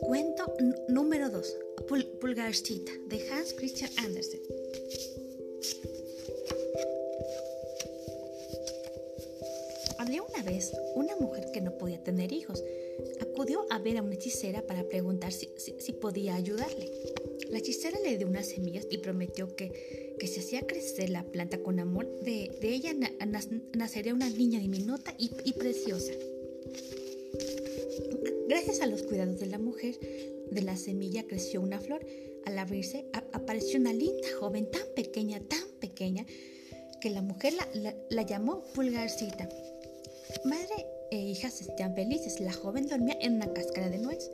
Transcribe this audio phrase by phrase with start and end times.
[0.00, 0.52] Cuento
[0.88, 1.56] número 2.
[2.20, 4.40] Pulgarcita de Hans Christian Andersen.
[9.98, 12.49] Había una vez una mujer que no podía tener hijos.
[13.70, 15.46] A ver a una hechicera para preguntar si,
[16.00, 16.90] podía ayudarle.
[17.50, 21.62] La hechicera le dio unas semillas y prometió que, que si hacía crecer la planta
[21.62, 22.92] con amor, de, ella
[23.74, 26.12] nacería una niña diminuta y, preciosa.
[28.48, 29.96] Gracias a los cuidados de la mujer,
[30.50, 32.04] de la semilla creció una flor.
[32.46, 36.26] Al abrirse, apareció una linda joven tan pequeña, tan pequeña,
[37.00, 39.48] que la mujer la, la llamó Pulgarcita.
[40.44, 41.64] Madre e hija se
[41.94, 42.40] felices.
[42.40, 44.30] La joven dormía en una cáscara de nuez.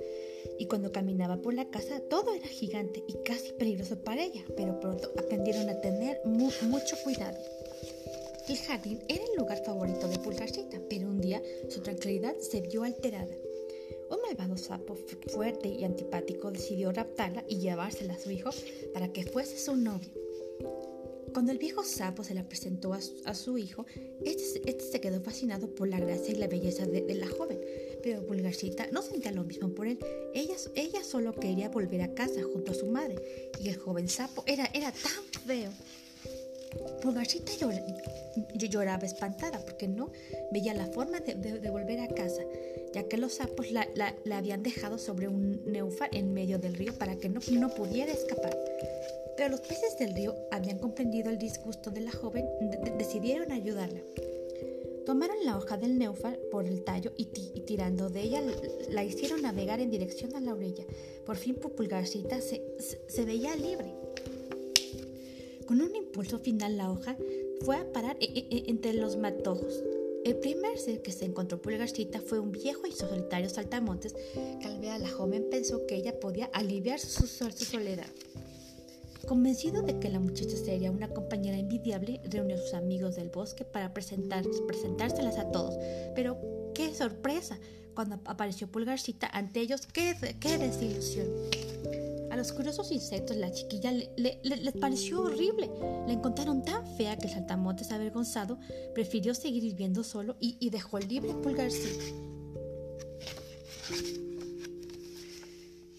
[0.58, 4.80] Y cuando caminaba por la casa, todo era gigante y casi peligroso para ella, pero
[4.80, 7.38] pronto aprendieron a tener mucho cuidado.
[8.48, 12.84] El jardín era el lugar favorito de Pulgarcita, pero un día su tranquilidad se vio
[12.84, 13.34] alterada.
[14.08, 14.94] Un malvado sapo
[15.28, 18.50] fuerte y antipático decidió raptarla y llevársela a su hijo
[18.94, 20.10] para que fuese su novio.
[21.36, 23.84] Cuando el viejo sapo se la presentó a su, hijo,
[24.24, 27.60] este, este, se quedó fascinado por la gracia y la belleza de, la joven,
[28.02, 29.98] pero Pulgarcita no sentía lo mismo por él.
[30.32, 34.64] Ella, solo quería volver a casa junto a su madre, y el joven sapo era,
[34.72, 35.70] era tan feo.
[37.02, 37.52] Pulgarcita
[38.54, 40.10] lloraba espantada porque no
[40.52, 42.44] veía la forma de, volver a casa,
[42.94, 43.86] ya que los sapos la,
[44.32, 48.56] habían dejado sobre un neúfar en medio del río para que no, no pudiera escapar.
[49.36, 54.00] Pero los peces del río habían comprendido el disgusto de la joven, y decidieron ayudarla.
[55.06, 57.26] Tomaron la hoja del neúfar por el tallo y,
[57.60, 58.42] tirando de ella
[58.90, 60.84] la hicieron navegar en dirección a la orilla.
[61.24, 62.60] Por fin Pulgarcita se,
[63.06, 63.94] se, veía libre.
[65.64, 67.16] Con un impulso final la hoja
[67.60, 69.84] fue a parar e, e, e, entre los matojos.
[70.24, 74.12] El primer ser que se encontró Pulgarcita fue un viejo y solitario saltamontes
[74.60, 78.10] que al ver a la joven pensó que ella podía aliviar su, su soledad.
[79.26, 83.64] Convencido de que la muchacha sería una compañera envidiable, reunió a sus amigos del bosque
[83.64, 85.74] para presentárselas a todos.
[86.14, 86.38] Pero
[86.74, 87.58] qué sorpresa
[87.94, 91.26] cuando apareció Pulgarcita ante ellos, qué, qué desilusión.
[92.30, 95.70] A los curiosos insectos la chiquilla les pareció horrible.
[96.06, 98.58] La encontraron tan fea que el saltamontes avergonzado
[98.94, 102.35] prefirió seguir viviendo solo y, y dejó libre Pulgarcita.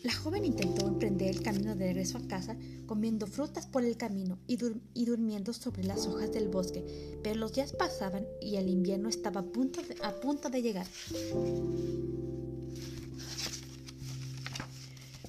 [0.08, 4.40] La joven intentó emprender el camino de regreso a casa, comiendo frutas por el camino
[4.48, 9.42] y, durmiendo sobre las hojas del bosque, pero los días pasaban y el invierno estaba
[9.42, 10.88] a punto de, llegar.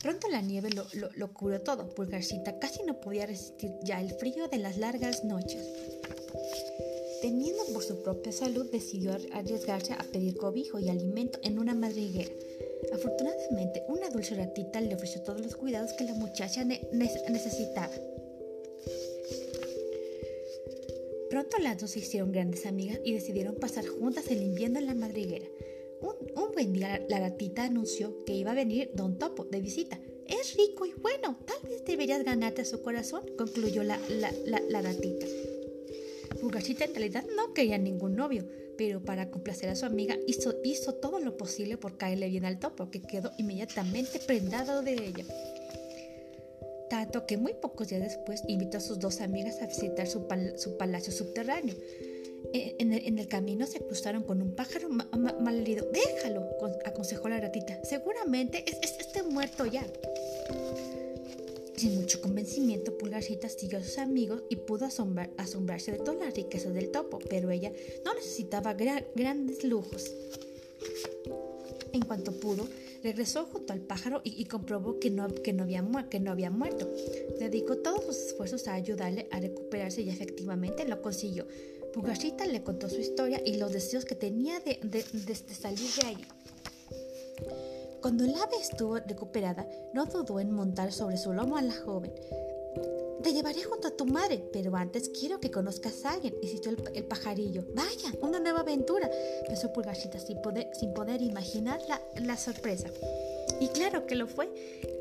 [0.00, 1.92] Pronto la nieve lo, lo, cubrió todo.
[1.96, 5.60] Pulgarcita casi no podía resistir ya el frío de las largas noches.
[7.20, 12.30] Temiendo por su propia salud, decidió arriesgarse a pedir cobijo y alimento en una madriguera.
[12.92, 17.92] Afortunadamente, una dulce ratita le ofreció todos los cuidados que la muchacha necesitaba.
[21.30, 24.94] Pronto las dos se hicieron grandes amigas y decidieron pasar juntas el invierno en la
[24.94, 25.46] madriguera.
[26.00, 30.00] Un, buen día la, ratita anunció que iba a venir Don Topo de visita.
[30.26, 35.26] Es rico y bueno, tal vez deberías ganarte a su corazón, concluyó la, la ratita.
[36.40, 40.94] Fugacita en realidad no quería ningún novio, pero para complacer a su amiga hizo, hizo
[40.94, 45.24] todo lo posible por caerle bien al topo, que quedó inmediatamente prendado de ella.
[46.88, 50.26] Tanto que muy pocos días después invitó a sus dos amigas a visitar su,
[50.78, 51.74] palacio subterráneo.
[52.54, 55.86] E, en el, camino se cruzaron con un pájaro malherido.
[55.92, 56.48] Déjalo,
[56.86, 57.78] aconsejó la ratita.
[57.84, 59.84] Seguramente es, es, esté muerto ya.
[61.78, 66.74] Sin mucho convencimiento, Pulgarcita siguió a sus amigos y pudo asombrarse de todas las riquezas
[66.74, 67.72] del topo, pero ella
[68.04, 70.12] no necesitaba grandes lujos.
[71.92, 72.66] En cuanto pudo,
[73.04, 76.90] regresó junto al pájaro y, comprobó que no, que, no había que no había muerto.
[77.38, 81.46] Dedicó todos sus esfuerzos a ayudarle a recuperarse y efectivamente lo consiguió.
[81.94, 87.77] Pulgarcita le contó su historia y los deseos que tenía de, de salir de ahí.
[88.00, 92.12] Cuando el ave estuvo recuperada, no dudó en montar sobre su lomo a la joven.
[93.22, 96.78] Te llevaré junto a tu madre, pero antes quiero que conozcas a alguien, insistió el,
[96.94, 97.64] el pajarillo.
[97.74, 99.10] Vaya, una nueva aventura,
[99.48, 101.80] pensó Pulgarcita sin poder, sin poder imaginar
[102.20, 102.86] la, sorpresa.
[103.60, 104.48] Y claro que lo fue.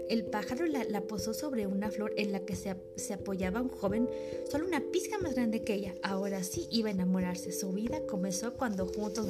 [0.09, 4.09] El pájaro la, posó sobre una flor en la que se, apoyaba un joven,
[4.49, 5.93] solo una pizca más grande que ella.
[6.01, 7.51] Ahora sí iba a enamorarse.
[7.51, 9.27] Su vida comenzó cuando juntos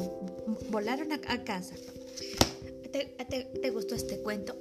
[0.70, 1.76] volaron a casa.
[2.88, 4.60] ¿Te, gustó este cuento?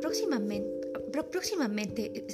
[0.00, 0.80] próximamente,
[1.30, 2.26] próximamente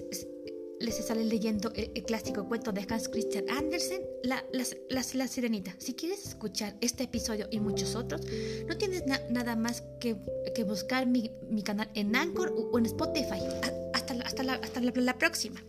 [0.83, 4.45] les sale leyendo el, clásico cuento de Hans Christian Andersen, la,
[4.91, 5.75] la, Sirenita.
[5.79, 8.23] Si quieres escuchar este episodio y muchos otros,
[8.67, 10.17] no tienes nada más que,
[10.55, 13.41] que buscar mi, mi, canal en Anchor o, en Spotify.
[13.95, 15.63] Hasta, hasta, hasta la próxima.